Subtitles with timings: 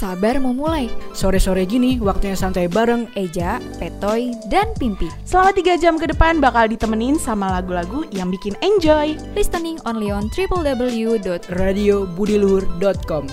[0.00, 0.88] sabar memulai.
[1.12, 5.12] Sore-sore gini waktunya santai bareng Eja, Petoy, dan Pimpi.
[5.28, 9.12] Selama 3 jam ke depan bakal ditemenin sama lagu-lagu yang bikin enjoy.
[9.36, 11.20] Listening only on www.
[11.52, 13.28] radiobudiluhur.com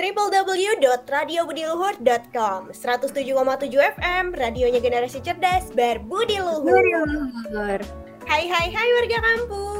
[0.00, 7.84] www.radiobudiluhur.com 107,7 FM, radionya generasi cerdas, berbudi luhur.
[8.24, 9.79] Hai hai hai warga kampus.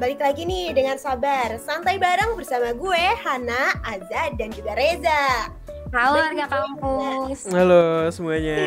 [0.00, 5.52] Balik lagi nih dengan sabar, santai bareng bersama gue, Hana, Azza, dan juga Reza.
[5.92, 7.44] Halo warga kampus.
[7.52, 8.64] Halo semuanya.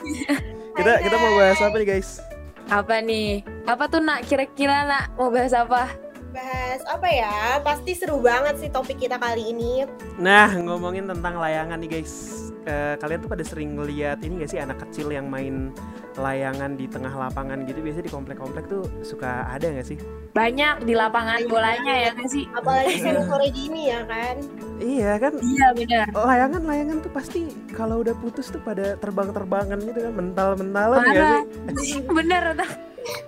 [0.80, 2.24] kita Hai, kita mau bahas apa nih guys?
[2.72, 3.44] Apa nih?
[3.68, 4.24] Apa tuh nak?
[4.24, 5.92] Kira-kira nak mau bahas apa?
[6.32, 7.60] Bahas apa ya?
[7.60, 9.84] Pasti seru banget sih topik kita kali ini.
[10.16, 12.47] Nah ngomongin tentang layangan nih guys.
[12.66, 15.70] Eh, kalian tuh pada sering ngeliat ini gak sih anak kecil yang main
[16.18, 19.96] layangan di tengah lapangan gitu biasanya di komplek-komplek tuh suka ada gak sih?
[20.34, 22.44] Banyak di lapangan bolanya ya kan sih?
[22.50, 24.36] Apalagi sore gini ya kan.
[24.78, 26.04] Iya kan Iya benar.
[26.12, 27.40] layangan-layangan tuh pasti
[27.72, 31.40] kalau udah putus tuh pada terbang-terbangan gitu kan mental-mentalan Parah.
[31.78, 32.02] sih?
[32.18, 32.42] bener?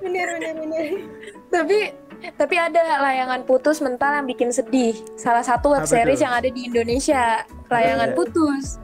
[0.02, 0.84] Bener bener bener.
[1.48, 1.78] Tapi
[2.36, 4.92] tapi ada layangan putus mental yang bikin sedih.
[5.16, 7.40] Salah satu web series yang ada di Indonesia,
[7.72, 8.16] layangan Iya.
[8.18, 8.76] putus.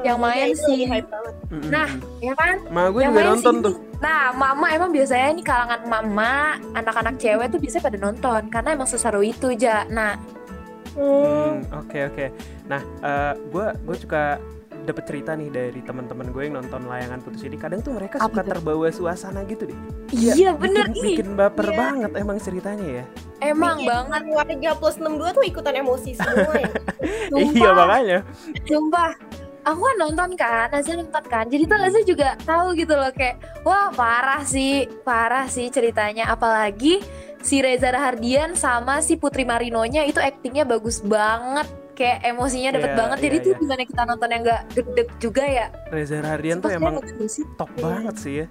[0.00, 1.34] Yang main itu si- lagi hype banget.
[1.48, 1.68] Mm-mm.
[1.68, 2.56] Nah, ya kan?
[2.68, 3.74] Ma gue yang juga main nonton si- tuh.
[3.98, 6.32] Nah, mama emang biasanya ini kalangan mama,
[6.72, 9.82] anak-anak cewek tuh biasanya pada nonton karena emang seseru itu, Ja.
[9.84, 10.14] Nah,
[10.90, 11.62] Hmm.
[11.62, 12.26] Hmm, Oke oke.
[12.64, 14.42] Nah, eh, gue gue suka
[14.80, 17.54] dapet cerita nih dari teman-teman gue yang nonton layangan putus ini.
[17.54, 18.50] Kadang tuh mereka Apa suka tuh?
[18.50, 19.78] terbawa suasana gitu deh.
[20.10, 21.04] iya bener bikin, ih.
[21.14, 21.76] bikin baper Iya.
[21.76, 23.04] banget emang ceritanya ya.
[23.38, 26.72] Emang Bikin banget, warga plus 62 tuh ikutan emosi semua ya.
[27.54, 28.18] Iya makanya.
[28.64, 29.12] Sumpah,
[29.68, 31.44] aku kan nonton kan, Azza nonton kan.
[31.46, 36.32] Jadi tuh Azza juga tahu gitu loh kayak, wah parah sih, parah sih ceritanya.
[36.32, 37.04] Apalagi
[37.44, 41.68] si Reza Rahardian sama si Putri Marinonya itu aktingnya bagus banget.
[41.98, 43.18] Kayak emosinya dapet Iya, banget.
[43.26, 43.58] Jadi iya, tuh iya.
[43.58, 45.66] gimana kita nonton yang gak gede juga ya.
[45.90, 47.44] Reza Rahardian tuh emang keren banget sih.
[47.58, 48.46] top banget sih ya.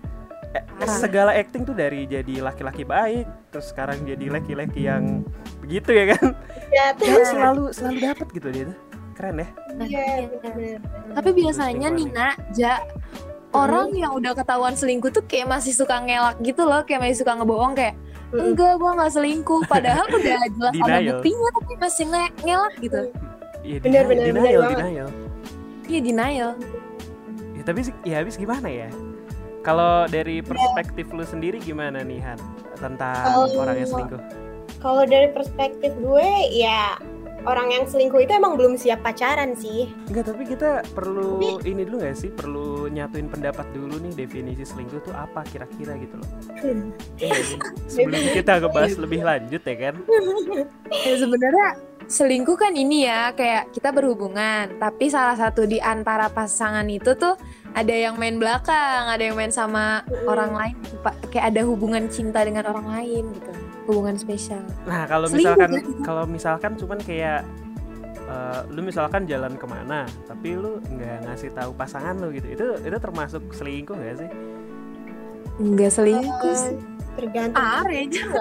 [0.56, 5.24] Eh, segala acting tuh dari jadi laki-laki baik, terus sekarang jadi laki-laki yang
[5.60, 6.36] begitu ya kan.
[6.72, 8.87] Ya, Dia selalu selalu dapet gitu dia tuh.
[9.18, 9.48] Keren ya.
[9.74, 10.26] Nah, Iya, iya.
[10.30, 10.80] bener-bener.
[11.12, 12.74] Tapi biasanya nih nak, Ja,
[13.50, 17.34] orang yang udah ketahuan selingkuh tuh kayak masih suka ngelak gitu loh, kayak masih suka
[17.34, 17.98] ngebohong kayak
[18.30, 23.02] enggak gua nggak selingkuh padahal udah jelas ada buktinya tapi masih nge- ngelak gitu
[23.64, 24.78] Iya, bener, bener denial, banget.
[24.78, 25.10] denial.
[25.86, 26.52] iya denial
[27.50, 28.90] Ya, tapi ya habis gimana ya?
[29.60, 32.40] Kalau dari perspektif lu sendiri gimana nih Han
[32.76, 34.22] tentang Kalau- orang yang selingkuh?
[34.78, 37.00] Kalau dari perspektif gue ya
[37.48, 39.88] orang yang selingkuh itu emang belum siap pacaran sih.
[40.12, 42.30] Enggak, tapi kita perlu ini dulu nggak sih?
[42.30, 46.30] Perlu nyatuin pendapat dulu nih definisi selingkuh tuh apa kira-kira gitu loh.
[47.18, 47.58] Sih?
[47.88, 49.96] Sebelum kita ngebahas lebih lanjut ya kan?
[50.92, 51.70] ya sebenarnya
[52.08, 57.36] selingkuh kan ini ya kayak kita berhubungan tapi salah satu di antara pasangan itu tuh
[57.76, 60.24] ada yang main belakang ada yang main sama Mm-mm.
[60.32, 60.76] orang lain
[61.28, 63.52] kayak ada hubungan cinta dengan orang lain gitu
[63.88, 65.84] hubungan spesial Nah kalau misalkan kan?
[66.04, 67.40] kalau misalkan cuman kayak
[68.28, 72.66] eh, lu misalkan jalan ke mana tapi lu nggak ngasih tahu pasangan lu gitu itu
[72.84, 74.30] itu termasuk selingkuh nggak sih?
[75.58, 76.78] enggak selingkuh Eh, sih
[77.18, 77.58] tergantung.
[77.58, 78.30] ah bikin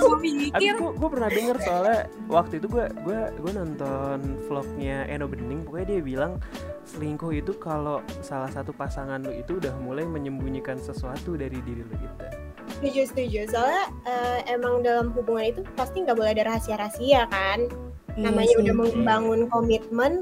[0.00, 5.28] gue mikir gue gue pernah denger soalnya waktu itu gue gue gue nonton vlognya Eno
[5.28, 6.32] Bening pokoknya dia bilang
[6.88, 11.92] selingkuh itu kalau salah satu pasangan lu itu udah mulai menyembunyikan sesuatu dari diri lu
[11.92, 12.24] gitu.
[12.82, 13.40] Setuju setuju.
[13.46, 17.70] Soalnya eh, emang dalam hubungan itu pasti nggak boleh ada rahasia-rahasia kan.
[18.12, 18.60] Iya Namanya sih.
[18.60, 20.12] udah membangun komitmen.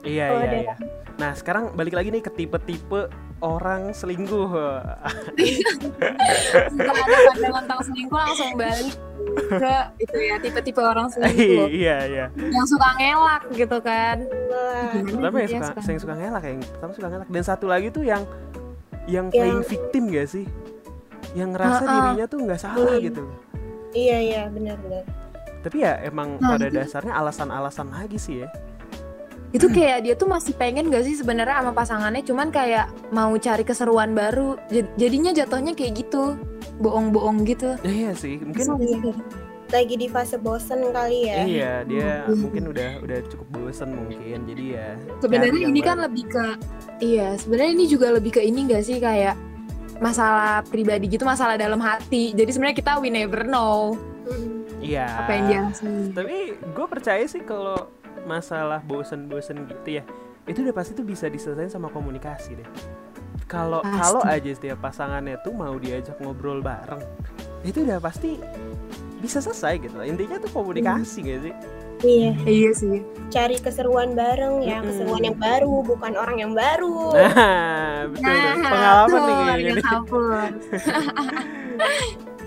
[0.00, 0.58] Iya Oh, iya ada.
[0.58, 0.74] iya.
[1.16, 4.48] Nah sekarang balik lagi nih ke tipe-tipe orang selingkuh.
[6.68, 8.94] Suka ada pandangan tentang selingkuh langsung balik
[9.38, 12.26] ke itu ya tipe-tipe orang selingkuh iya iya.
[12.34, 14.24] yang suka ngelak gitu kan
[15.04, 18.02] Pertama yang dia suka, yang suka ngelak yang pertama suka ngelak dan satu lagi tuh
[18.02, 18.22] yang
[19.06, 20.44] yang Yang- playing victim gak sih?
[21.32, 21.92] Yang ngerasa Ha-ha.
[21.92, 23.02] dirinya tuh nggak salah Hmm.
[23.02, 23.22] gitu.
[23.90, 25.04] iya iya benar-benar.
[25.58, 28.48] Tapi ya emang Nah, pada itu- dasarnya alasan-alasan lagi sih ya.
[29.48, 33.64] itu kayak dia tuh masih pengen gak sih sebenarnya sama pasangannya cuman kayak mau cari
[33.64, 36.36] keseruan baru Jad- jadinya jatuhnya kayak gitu
[36.76, 39.10] bohong-bohong gitu Ya, iya sih, mungkin Kesel gitu.
[39.68, 41.36] Lagi di fase bosen kali ya.
[41.44, 42.36] iya dia Hmm.
[42.38, 44.38] mungkin udah udah cukup bosen mungkin.
[44.44, 44.88] Jadi ya
[45.18, 46.04] sebenarnya ini kan baru.
[46.04, 46.44] lebih ke
[47.00, 49.32] iya sebenarnya ini juga lebih ke ini gak sih kayak
[49.98, 53.98] masalah pribadi gitu masalah dalam hati jadi sebenarnya kita we never know
[54.28, 54.60] Hmm.
[54.78, 55.08] Iya.
[55.24, 55.62] apa yang dia.
[56.14, 57.88] Tapi gue percaya sih kalau
[58.28, 60.04] masalah bosen-bosen gitu ya,
[60.44, 62.68] itu udah pasti tuh bisa diselesaikan sama komunikasi deh.
[63.48, 67.00] Kalau kalau aja setiap pasangannya tuh mau diajak ngobrol bareng,
[67.64, 68.36] itu udah pasti
[69.18, 71.54] bisa selesai gitu intinya tuh komunikasi gak sih
[72.00, 72.98] Iya, Iya sih.
[73.28, 74.86] cari keseruan bareng ya, Mm-mm.
[74.88, 77.12] keseruan yang baru, bukan orang yang baru.
[77.18, 78.62] nah betul tuh.
[78.64, 80.52] pengalaman nih kayaknya nih kampus.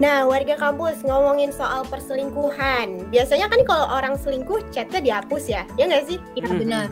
[0.02, 3.06] Nah, warga kampus ngomongin soal perselingkuhan.
[3.14, 6.18] Biasanya kan kalau orang selingkuh chatnya dihapus ya, ya nggak sih?
[6.34, 6.88] Iya Mm, benar.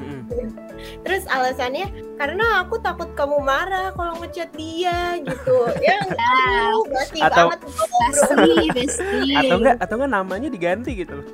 [1.03, 5.57] Terus alasannya karena aku takut kamu marah kalau ngechat dia gitu.
[5.81, 7.97] ya enggak, basi Atau- banget bro, bro.
[8.05, 9.19] Besti, besti.
[9.33, 11.27] atau enggak atau enggak namanya diganti gitu loh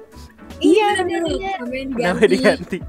[0.57, 1.54] Iya, bener-bener.
[1.60, 2.31] Namanya namanya diganti.
[2.31, 2.80] diganti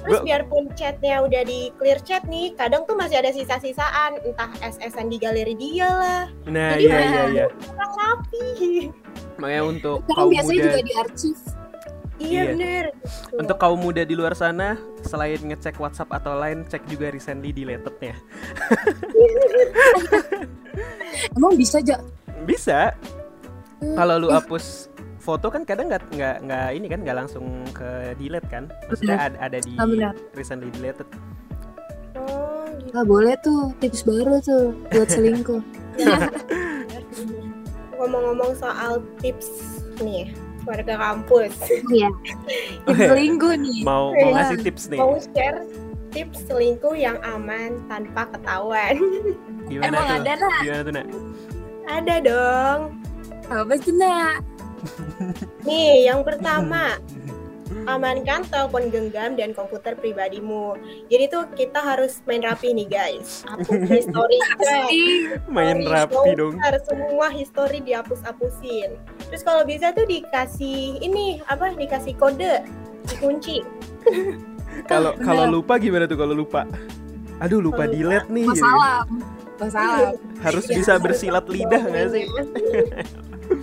[0.00, 5.06] Terus biarpun chatnya udah di clear chat nih, kadang tuh masih ada sisa-sisaan, entah SS-an
[5.06, 8.88] di galeri dia lah, nah Jadi iya iya iya kurang rapi.
[9.36, 11.42] makanya untuk Sekarang kaum biasanya muda juga di archive.
[11.42, 12.42] Iya Iya.
[12.46, 12.84] bener.
[12.94, 13.34] Gitu.
[13.34, 14.68] untuk kaum muda di luar sana
[15.02, 18.14] selain ngecek WhatsApp atau lain cek juga recently deletednya
[21.34, 21.96] Emang bisa aja.
[22.40, 22.96] bisa
[23.80, 23.96] Hmm.
[23.96, 24.89] kalau lu hapus
[25.20, 27.86] foto kan kadang nggak nggak nggak ini kan nggak langsung ke
[28.16, 30.14] delete kan maksudnya ada, ada di Ah, benar.
[30.32, 31.06] recently deleted
[32.12, 32.90] Oh, gitu.
[32.90, 35.62] Nggak boleh tuh tips baru tuh buat selingkuh.
[37.94, 39.46] Ngomong-ngomong soal tips
[40.00, 40.32] nih,
[40.64, 41.52] warga kampus.
[41.86, 42.08] Iya.
[42.10, 43.04] Tips Oke.
[43.06, 43.80] selingkuh nih.
[43.84, 44.32] mau mau Iya.
[44.34, 45.60] ngasih tips nih Mau share
[46.10, 48.96] tips selingkuh yang aman tanpa ketahuan.
[49.68, 50.60] gimana Emang tuh ada, Nak?
[50.60, 51.06] gimana tuh nak
[51.86, 52.80] Ada dong.
[53.46, 54.42] Apa sih nak?
[55.68, 56.96] Nih, yang pertama,
[57.86, 60.74] amankan telepon genggam dan komputer pribadimu.
[61.06, 63.46] Jadi tuh kita harus main rapi nih guys.
[63.46, 64.38] Hapus history
[65.46, 68.98] main Story rapi dong showcar, semua history dihapus-hapusin.
[69.30, 71.72] Terus kalau bisa tuh dikasih ini apa?
[71.74, 72.66] Dikasih kode,
[73.06, 73.62] dikunci.
[74.90, 76.62] kalau kalau lupa gimana tuh kalau lupa
[77.42, 79.02] aduh lupa lupa, delete nih Masalah.
[79.60, 80.12] Masalah.
[80.40, 82.24] harus bisa bersilat lidah nggak sih
[83.50, 83.59] Ya,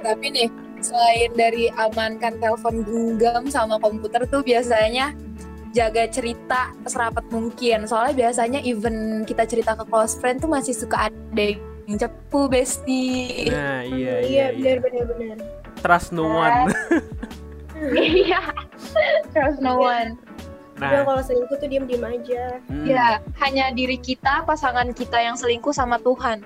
[0.00, 0.48] tapi nih
[0.80, 5.12] selain dari amankan telepon genggam sama komputer tuh biasanya
[5.70, 11.06] jaga cerita serapat mungkin soalnya biasanya even kita cerita ke close friend tuh masih suka
[11.12, 11.46] ada
[11.86, 14.72] yang cepu besti nah iya Iya, iya, iya.
[14.82, 15.38] benar benar benar.
[15.78, 16.74] trust no one
[17.94, 18.40] iya
[19.30, 20.18] trust no one
[20.80, 22.56] nah kalau selingkuh tuh diem-diem aja.
[22.72, 22.88] hmm.
[22.88, 26.40] ya hanya diri kita pasangan kita yang selingkuh sama Tuhan.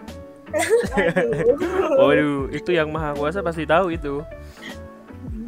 [1.96, 2.50] Waduh.
[2.50, 4.22] Itu yang maha kuasa pasti tahu itu.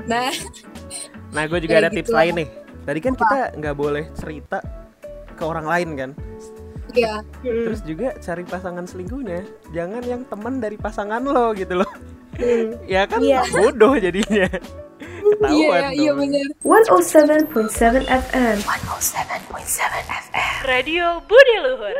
[0.04, 0.30] Nah.
[1.30, 2.18] Nah gue juga Ya, ada gitu tips lah.
[2.22, 2.48] lain nih.
[2.82, 4.58] Tadi kan kita nggak boleh cerita
[5.32, 6.10] ke orang lain kan?
[6.92, 9.42] Ya Hmm, terus juga cari pasangan selingkuhnya.
[9.70, 11.90] Jangan yang teman dari pasangan lo gitu loh.
[12.36, 12.76] Hmm.
[12.84, 13.42] ya kan Iya.
[13.48, 14.46] bodoh jadinya.
[15.26, 18.56] Ketahuan iya iya benar 107.7 FM.
[20.62, 21.96] Radio Budi Luhur.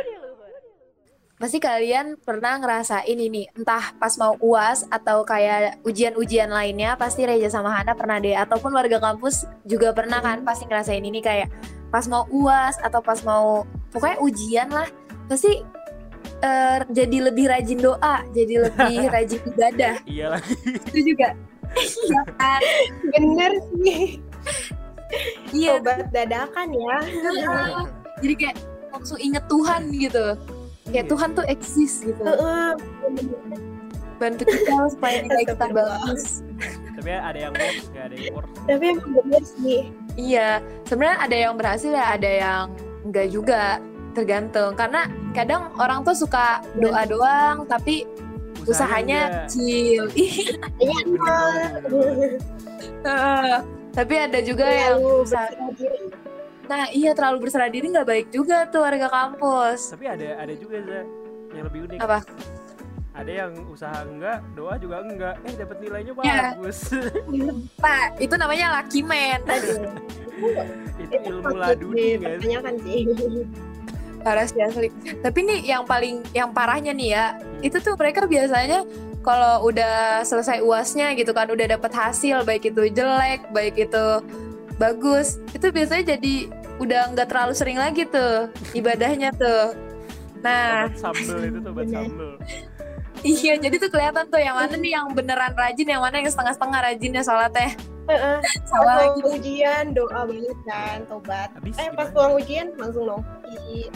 [1.37, 7.45] Pasti kalian pernah ngerasain ini, entah pas mau UAS atau kayak ujian-ujian lainnya, pasti Reja
[7.45, 11.53] sama Hana pernah deh, ataupun warga kampus juga pernah kan pasti ngerasain ini kayak
[11.93, 14.89] pas mau UAS atau pas mau pokoknya ujian lah,
[15.29, 15.61] pasti
[16.41, 19.93] eh, jadi lebih rajin doa, jadi lebih rajin ibadah.
[20.09, 20.57] iya lagi
[20.89, 21.37] Itu juga.
[21.77, 22.61] Iya kan?
[23.13, 24.05] Bener sih.
[25.53, 26.97] Iya, Obat dadakan ya.
[28.25, 28.57] jadi kayak
[28.89, 30.33] langsung inget Tuhan gitu.
[30.87, 31.11] Kayak Iya.
[31.11, 32.21] Tuhan tuh eksis gitu.
[32.23, 32.69] Heeh.
[34.17, 35.99] Bantu kita supaya nilai kita Astagfirullah.
[36.01, 36.25] bagus.
[36.97, 39.79] tapi ada yang worse nggak ada yang worse Tapi emang bener sih.
[40.17, 40.49] Iya,
[40.83, 42.63] sebenarnya ada yang berhasil ya, ada yang
[43.05, 43.63] enggak juga,
[44.11, 44.73] tergantung.
[44.73, 48.09] Karena kadang orang tuh suka doa doang, tapi
[48.65, 49.45] usahanya enggak.
[49.45, 50.01] kecil.
[50.81, 50.97] Iya,
[53.05, 53.55] Heeh.
[53.93, 55.53] tapi ada juga yang usaha-.
[56.67, 59.91] Nah iya terlalu berserah diri nggak baik juga tuh warga kampus.
[59.91, 60.99] tapi ada ada juga Za,
[61.51, 62.19] yang lebih unik Apa?
[63.17, 66.53] ada yang usaha enggak doa juga enggak eh dapat nilainya Ya.
[66.53, 66.79] bagus
[67.83, 69.41] Nah, itu namanya lucky man.
[69.47, 69.73] itu
[71.01, 73.01] Itu ilmu laduni kan dipertanyakan sih.
[74.25, 74.89] Parah sih asli.
[75.17, 77.25] Tapi nih yang paling yang parahnya nih ya,
[77.61, 78.83] itu tuh mereka biasanya
[79.21, 84.05] kalau udah selesai uasnya gitu kan, udah dapat hasil baik itu jelek, baik itu
[84.75, 89.73] bagus, itu biasanya jadi udah nggak terlalu sering lagi tuh ibadahnya tuh.
[90.45, 92.05] Nah, sambel itu sobat Bener.
[92.05, 92.31] sambel
[93.25, 96.79] iya jadi tuh kelihatan tuh yang mana nih yang beneran rajin, yang mana yang setengah-setengah
[96.85, 97.73] rajinnya sholatnya.
[98.07, 98.37] Heeh.
[98.69, 99.19] Sama Pas lagi.
[99.25, 101.49] ujian doa banget kan, tobat.
[101.57, 103.89] habis Eh pas pulang ujian langsung nopi.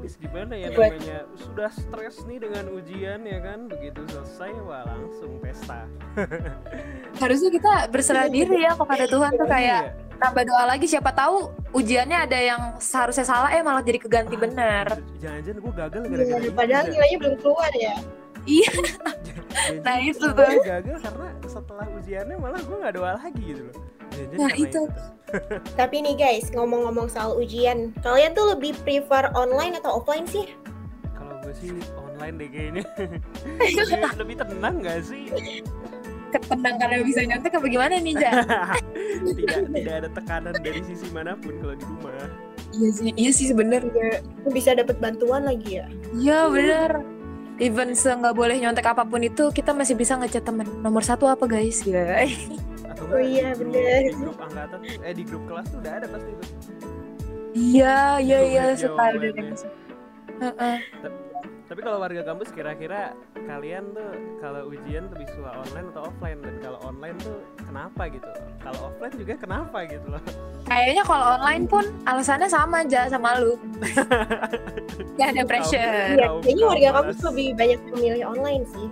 [0.00, 4.50] Ya habis gimana ya Buat- namanya sudah stres nih dengan ujian ya kan begitu selesai
[4.60, 5.84] wah langsung pesta
[7.20, 9.92] Harusnya kita berserah diri ya kepada Tuhan tuh kayak Iya.
[10.18, 14.40] nambah doa lagi siapa tahu ujiannya ada yang seharusnya salah eh malah jadi keganti Ah,
[14.40, 14.86] benar.
[15.18, 17.94] jangan-jangan gue gagal gara-gara Iya, ini padahal nilainya belum keluar ya.
[18.42, 18.70] Iya.
[18.70, 20.48] Ya, Nah, itu tuh.
[20.62, 23.76] gagal karena setelah ujiannya malah gue nggak doa lagi gitu loh
[24.20, 24.82] Jangan-jangan Nah, karena itu.
[25.80, 30.44] Tapi nih guys, ngomong-ngomong soal ujian, kalian tuh lebih prefer online atau offline sih?
[31.20, 32.84] kalau gue sih online deh kayaknya
[33.60, 35.28] lebih, lebih tenang gak sih
[36.30, 38.32] Ketenang karena bisa nyontek apa gimana nih, Ja?
[39.34, 42.14] tidak tidak ada tekanan dari sisi mana pun kalau di rumah
[42.70, 44.22] iya sih, iya sih sebenarnya.
[44.46, 45.90] Bisa dapat bantuan lagi ya?
[46.14, 47.02] Iya bener.
[47.58, 50.70] Even se nggak boleh nyontek apa pun itu, kita masih bisa ngechat temen.
[50.86, 51.82] Nomor satu apa guys?
[51.82, 52.30] Ya.
[53.00, 54.00] Atau Oh iya, di grup, bener.
[54.02, 56.44] di grup angkatan eh di grup kelas tuh udah ada pasti itu
[57.50, 59.32] Iya, iya, Itu iya, video suka udah.
[60.40, 60.76] Heeh.
[61.64, 66.54] tapi kalau warga kampus kira-kira kalian tuh kalau ujian lebih suka online atau offline dan
[66.58, 68.26] kalau online tuh kenapa gitu
[68.58, 70.22] kalau offline juga kenapa gitu loh
[70.62, 73.58] Kayaknya kalau online pun alasannya sama aja sama lu.
[75.18, 75.82] Gak ada pressure.
[75.82, 78.86] Iya, Kaum- kayaknya warga kampus lebih banyak memilih online sih.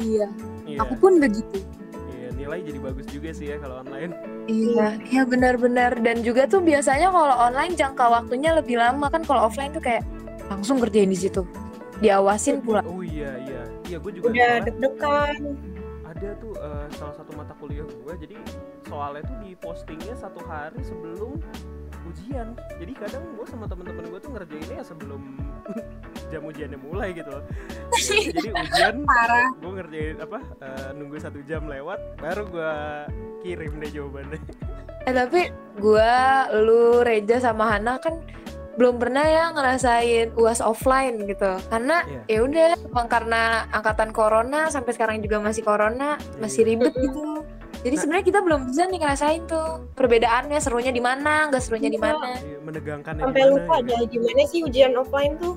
[0.00, 0.26] Iya,
[0.64, 1.60] iya aku pun begitu.
[2.50, 4.10] Nilai jadi bagus juga sih ya kalau online
[4.50, 9.46] Iya, iya benar-benar dan juga tuh biasanya kalau online jangka waktunya lebih lama kan kalau
[9.46, 10.02] offline tuh kayak
[10.50, 11.46] langsung kerjain di situ.
[12.02, 12.82] Diawasin pula.
[12.82, 15.36] oh iya iya iya gue juga Udah deg-degan.
[16.02, 18.34] ada tuh eh, salah satu mata kuliah gue jadi
[18.90, 21.38] soalnya tuh di postingnya satu hari sebelum
[22.08, 25.22] ujian jadi kadang gue sama temen-temen gue tuh ngerjainnya sebelum
[26.30, 27.44] jam ujiannya mulai gitu loh
[27.94, 29.48] jadi, jadi ujian Parah.
[29.58, 32.72] gue ngerjain apa eh, nunggu satu jam lewat baru gue
[33.42, 34.40] kirim deh jawabannya
[35.00, 35.48] Eh tapi
[35.80, 38.20] gua, lu, Reja sama Hana kan
[38.76, 41.56] belum pernah ya ngerasain UAS offline gitu.
[41.72, 42.20] Karena Iya.
[42.28, 47.29] ya udah emang karena angkatan corona sampai sekarang juga masih corona, masih ribet gitu.
[47.80, 48.00] Jadi Nah.
[48.00, 52.36] sebenarnya kita belum bisa nih ngerasain tuh perbedaannya serunya di mana, nggak serunya di mana.
[52.36, 55.56] Iya, menegangkannya Sampai lupa ada gimana sih ujian offline tuh?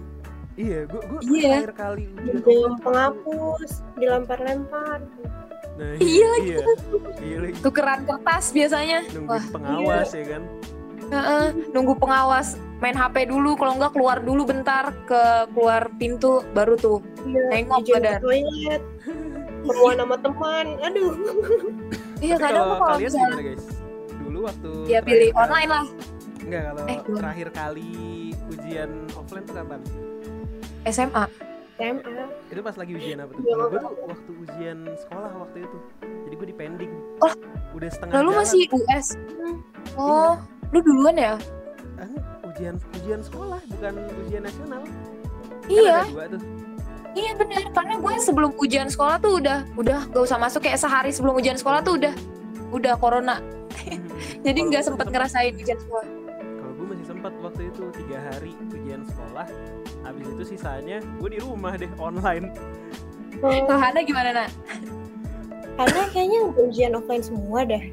[0.54, 1.66] iya gue gue Iya.
[1.66, 5.00] terakhir kali ujian offline penghapus, dilempar-lempar.
[5.74, 6.48] nah, Iya lagi.
[6.48, 6.62] iya,
[7.20, 7.58] iya lagi.
[7.60, 9.00] Tukeran kertas biasanya.
[9.10, 10.44] nungguin Wah, pengawas ya kan
[11.04, 12.48] Heeh, nunggu pengawas
[12.80, 17.84] main HP dulu, kalau nggak keluar dulu bentar ke keluar pintu baru tuh Iya, Nengok
[17.90, 18.20] badan.
[18.22, 18.82] toilet.
[19.96, 20.66] Sama teman.
[20.82, 21.14] Aduh.
[22.24, 23.66] Iya Tapi kadang kalau kalian misalnya gimana guys
[24.16, 25.86] dulu waktu ya pilih kali- online lah
[26.40, 27.92] Enggak, kalau Eh, terakhir kali
[28.50, 29.80] ujian offline tuh kapan?
[30.86, 31.24] SMA.
[31.74, 32.26] SMA.
[32.46, 33.40] Itu pas lagi ujian apa tuh?
[33.40, 35.78] Iya, Kalau gue tuh waktu ujian sekolah waktu itu.
[36.04, 36.92] Jadi gue di pending.
[37.18, 37.32] Oh.
[37.72, 38.40] Udah setengah Lalu jalan.
[38.44, 39.08] masih US.
[39.96, 40.36] Oh,
[40.70, 41.34] lu duluan ya?
[41.96, 42.12] Ah,
[42.46, 44.84] ujian ujian sekolah bukan ujian nasional.
[44.84, 46.42] Kan Iya, ada dua tuh.
[47.14, 47.64] Iya benar.
[47.72, 51.58] Karena gue sebelum ujian sekolah tuh udah udah gak usah masuk kayak sehari sebelum ujian
[51.58, 52.14] sekolah tuh udah
[52.74, 53.38] udah corona.
[54.46, 56.08] Jadi Kalau nggak sempet ngerasain ujian sekolah.
[56.34, 59.46] Kalau gue masih sempat waktu itu tiga hari ujian sekolah.
[60.04, 62.52] Habis itu sisanya gue di rumah deh online.
[63.42, 64.50] Nah, Hana gimana nak?
[65.74, 67.90] Karena kayaknya ujian offline semua deh.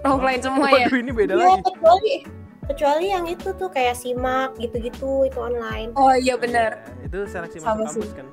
[0.00, 0.88] Offline semua ya?
[0.88, 2.16] Waduh ini beda Iya, lagi.
[2.66, 5.94] Kecuali yang itu tuh kayak simak gitu-gitu itu online.
[5.94, 6.82] Oh iya benar.
[6.96, 8.10] Iya, Itu seleksi Sama masuk kampus sih.
[8.12, 8.26] kan.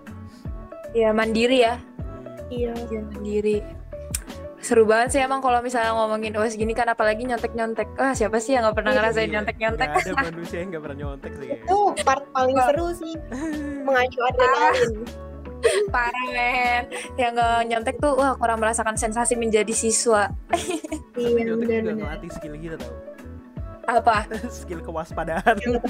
[0.92, 1.76] Ya mandiri ya.
[2.48, 2.74] Iya.
[2.76, 3.62] Ujian mandiri.
[4.58, 8.00] Seru banget sih emang kalau misalnya ngomongin UAS gini kan apalagi nyontek-nyontek.
[8.00, 9.88] Ah, siapa sih yang nggak pernah ngerasain Iya, nyontek-nyontek?
[9.92, 11.48] nggak ada manusia yang gak pernah nyontek sih.
[11.52, 13.14] Itu part paling seru sih.
[13.84, 14.94] Mengacu adrenalin.
[15.96, 16.84] Parah men.
[17.16, 20.32] Yang nggak nyontek tuh wah kurang merasakan sensasi menjadi siswa.
[20.48, 22.94] Tapi Iya nyontek juga ngelatih skill kita tau.
[23.88, 24.28] Apa?
[24.64, 25.60] skill kewaspadaan.